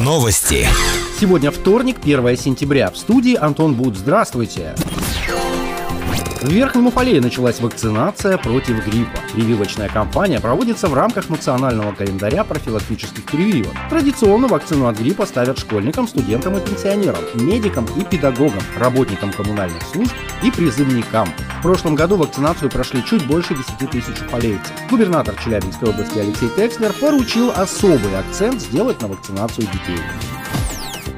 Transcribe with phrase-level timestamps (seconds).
[0.00, 0.66] Новости.
[1.20, 2.90] Сегодня вторник, 1 сентября.
[2.90, 3.96] В студии Антон Буд.
[3.96, 4.74] Здравствуйте.
[6.42, 9.16] В Верхнем Уфалее началась вакцинация против гриппа.
[9.32, 13.72] Прививочная кампания проводится в рамках национального календаря профилактических прививок.
[13.88, 20.12] Традиционно вакцину от гриппа ставят школьникам, студентам и пенсионерам, медикам и педагогам, работникам коммунальных служб
[20.42, 21.28] и призывникам.
[21.60, 24.72] В прошлом году вакцинацию прошли чуть больше 10 тысяч уфалейцев.
[24.90, 30.00] Губернатор Челябинской области Алексей Текслер поручил особый акцент сделать на вакцинацию детей.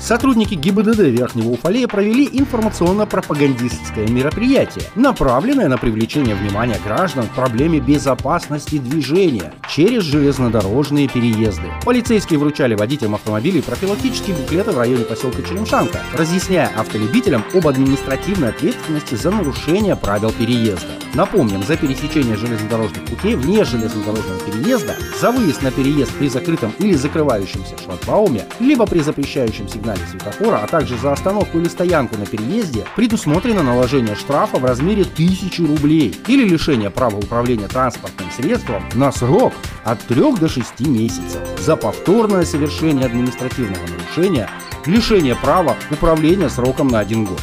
[0.00, 8.78] Сотрудники ГИБДД Верхнего Уфалея провели информационно-пропагандистское мероприятие, направленное на привлечение внимания граждан к проблеме безопасности
[8.78, 11.68] движения через железнодорожные переезды.
[11.84, 19.14] Полицейские вручали водителям автомобилей профилактические буклеты в районе поселка Черемшанка, разъясняя автолюбителям об административной ответственности
[19.14, 20.88] за нарушение правил переезда.
[21.14, 26.94] Напомним, за пересечение железнодорожных путей вне железнодорожного переезда, за выезд на переезд при закрытом или
[26.94, 32.84] закрывающемся шлагбауме, либо при запрещающем сигнале светофора, а также за остановку или стоянку на переезде
[32.94, 39.52] предусмотрено наложение штрафа в размере 1000 рублей или лишение права управления транспортным средством на срок
[39.84, 44.48] от 3 до 6 месяцев за повторное совершение административного нарушения,
[44.86, 47.40] лишение права управления сроком на 1 год.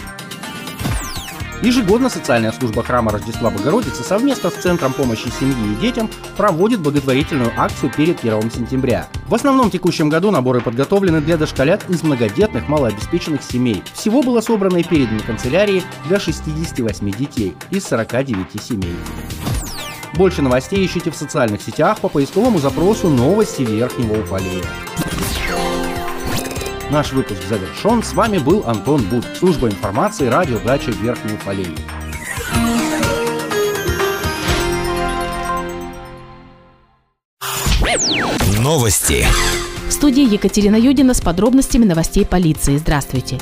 [1.63, 7.51] Ежегодно социальная служба храма Рождества Богородицы совместно с Центром помощи семье и детям проводит благотворительную
[7.57, 9.07] акцию перед 1 сентября.
[9.25, 13.83] В основном в текущем году наборы подготовлены для дошколят из многодетных малообеспеченных семей.
[13.93, 18.95] Всего было собрано и передано канцелярии для 68 детей из 49 семей.
[20.13, 24.63] Больше новостей ищите в социальных сетях по поисковому запросу «Новости Верхнего Уфалея».
[26.89, 28.01] Наш выпуск завершен.
[28.01, 31.67] С вами был Антон Буд, служба информации радио Дача Верхнего Уфалея.
[38.61, 39.25] Новости.
[39.89, 42.77] В студии Екатерина Юдина с подробностями новостей полиции.
[42.77, 43.39] Здравствуйте.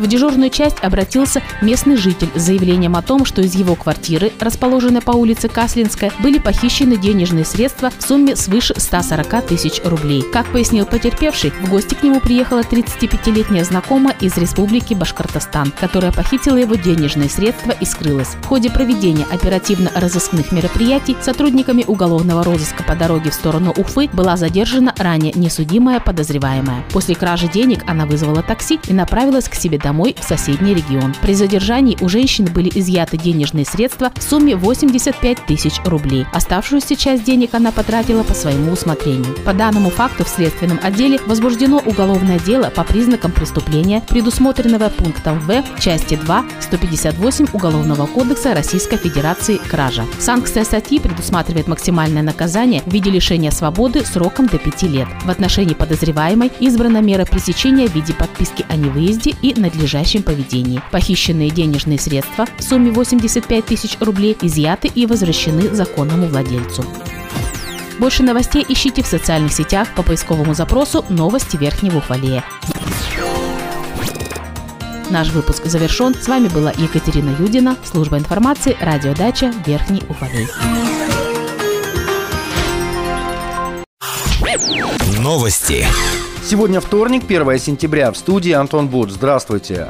[0.00, 5.02] В дежурную часть обратился местный житель с заявлением о том, что из его квартиры, расположенной
[5.02, 10.22] по улице Каслинская, были похищены денежные средства в сумме свыше 140 тысяч рублей.
[10.22, 16.56] Как пояснил потерпевший, в гости к нему приехала 35-летняя знакомая из республики Башкортостан, которая похитила
[16.56, 18.36] его денежные средства и скрылась.
[18.40, 24.94] В ходе проведения оперативно-розыскных мероприятий сотрудниками уголовного розыска по дороге в сторону Уфы была задержана
[24.96, 26.84] ранее несудимая подозреваемая.
[26.90, 31.12] После кражи денег она вызвала такси и направилась к себе домой домой в соседний регион.
[31.20, 36.26] При задержании у женщины были изъяты денежные средства в сумме 85 тысяч рублей.
[36.32, 39.34] Оставшуюся часть денег она потратила по своему усмотрению.
[39.44, 45.64] По данному факту в следственном отделе возбуждено уголовное дело по признакам преступления, предусмотренного пунктом В
[45.80, 50.04] части 2 158 Уголовного кодекса Российской Федерации «Кража».
[50.20, 55.08] Санкция статьи предусматривает максимальное наказание в виде лишения свободы сроком до 5 лет.
[55.24, 60.82] В отношении подозреваемой избрана мера пресечения в виде подписки о невыезде и надлежащего надлежащем поведении.
[60.90, 66.84] Похищенные денежные средства в сумме 85 тысяч рублей изъяты и возвращены законному владельцу.
[67.98, 72.44] Больше новостей ищите в социальных сетях по поисковому запросу «Новости Верхнего Уфалея».
[75.08, 76.14] Наш выпуск завершен.
[76.14, 80.46] С вами была Екатерина Юдина, служба информации, радиодача Верхний Уфалей.
[85.18, 85.86] Новости.
[86.42, 88.10] Сегодня вторник, 1 сентября.
[88.10, 89.10] В студии Антон Буд.
[89.10, 89.88] Здравствуйте.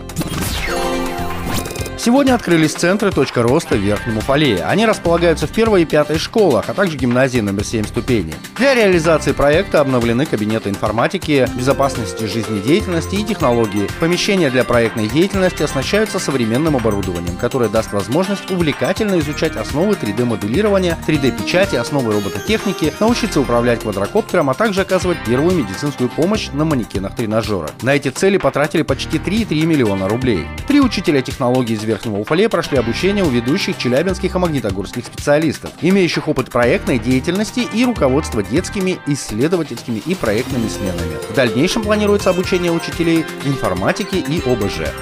[2.02, 4.64] Сегодня открылись центры «Точка роста» в Верхнем Уфалее.
[4.64, 8.32] Они располагаются в первой и пятой школах, а также гимназии номер 7 ступеней.
[8.56, 13.86] Для реализации проекта обновлены кабинеты информатики, безопасности жизнедеятельности и технологии.
[14.00, 21.76] Помещения для проектной деятельности оснащаются современным оборудованием, которое даст возможность увлекательно изучать основы 3D-моделирования, 3D-печати,
[21.76, 27.68] основы робототехники, научиться управлять квадрокоптером, а также оказывать первую медицинскую помощь на манекенах тренажера.
[27.82, 30.46] На эти цели потратили почти 3,3 миллиона рублей.
[30.66, 36.28] Три учителя технологий из Верхнего Уфале прошли обучение у ведущих челябинских и магнитогорских специалистов, имеющих
[36.28, 41.16] опыт проектной деятельности и руководства детскими, исследовательскими и проектными сменами.
[41.28, 44.92] В дальнейшем планируется обучение учителей информатики и ОБЖ.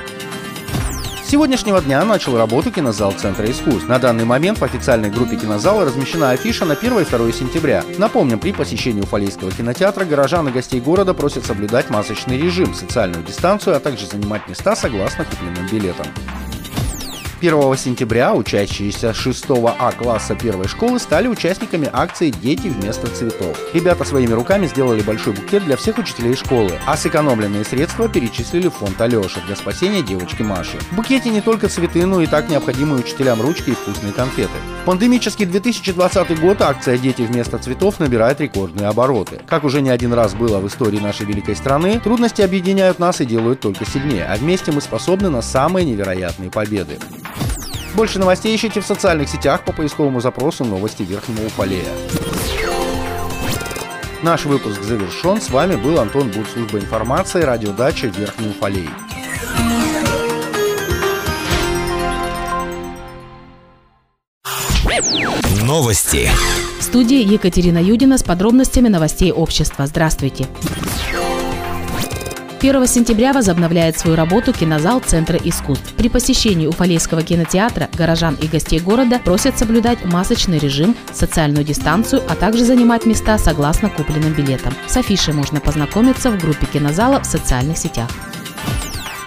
[1.23, 3.87] С сегодняшнего дня начал работу кинозал Центра искусств.
[3.87, 7.85] На данный момент в официальной группе кинозала размещена афиша на 1 и 2 сентября.
[7.99, 13.77] Напомним, при посещении Уфалейского кинотеатра горожан и гостей города просят соблюдать масочный режим, социальную дистанцию,
[13.77, 16.07] а также занимать места согласно купленным билетам.
[17.41, 19.45] 1 сентября учащиеся 6
[19.79, 23.57] А класса первой школы стали участниками акции «Дети вместо цветов».
[23.73, 28.69] Ребята своими руками сделали большой букет для всех учителей школы, а сэкономленные средства средства перечислили
[28.69, 30.79] в фонд Алеша для спасения девочки Маши.
[30.79, 34.53] В букете не только цветы, но и так необходимые учителям ручки и вкусные конфеты.
[34.83, 39.41] В пандемический 2020 год акция «Дети вместо цветов» набирает рекордные обороты.
[39.49, 43.27] Как уже не один раз было в истории нашей великой страны, трудности объединяют нас и
[43.27, 46.99] делают только сильнее, а вместе мы способны на самые невероятные победы.
[47.95, 51.89] Больше новостей ищите в социальных сетях по поисковому запросу «Новости Верхнего Уфалея».
[54.23, 55.41] Наш выпуск завершен.
[55.41, 58.89] С вами был Антон Буд, служба информации, радиодача Верхний Уфалей.
[65.63, 66.29] Новости.
[66.81, 69.87] В студии Екатерина Юдина с подробностями новостей общества.
[69.87, 70.49] Здравствуйте.
[72.61, 75.95] 1 сентября возобновляет свою работу кинозал Центра искусств.
[75.97, 82.35] При посещении Уфалейского кинотеатра горожан и гостей города просят соблюдать масочный режим, социальную дистанцию, а
[82.35, 84.75] также занимать места согласно купленным билетам.
[84.89, 88.11] С афишей можно познакомиться в группе кинозала в социальных сетях.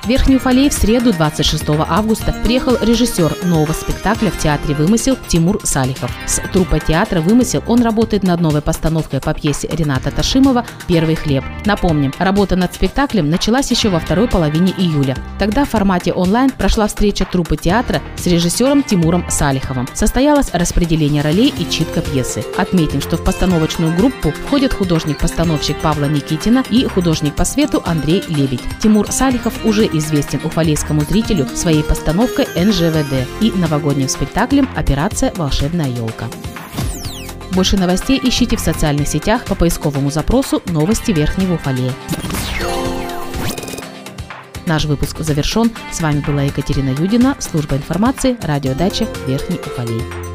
[0.03, 5.59] В Верхний Уфалей в среду 26 августа приехал режиссер нового спектакля в театре «Вымысел» Тимур
[5.63, 6.12] Салихов.
[6.25, 11.44] С труппой театра «Вымысел» он работает над новой постановкой по пьесе Рената Ташимова «Первый хлеб».
[11.65, 15.15] Напомним, работа над спектаклем началась еще во второй половине июля.
[15.38, 19.88] Тогда в формате онлайн прошла встреча труппы театра с режиссером Тимуром Салиховым.
[19.94, 22.44] Состоялось распределение ролей и читка пьесы.
[22.57, 28.62] Отметим, что в постановочную группу входят художник-постановщик Павла Никитина и художник по свету Андрей Лебедь.
[28.81, 36.26] Тимур Салихов уже известен уфалейскому зрителю своей постановкой НЖВД и новогодним спектаклем «Операция «Волшебная елка».
[37.52, 41.94] Больше новостей ищите в социальных сетях по поисковому запросу «Новости Верхнего Уфалея».
[44.66, 45.72] Наш выпуск завершен.
[45.92, 50.31] С вами была Екатерина Юдина, служба информации, радиодача Верхний Уфалей.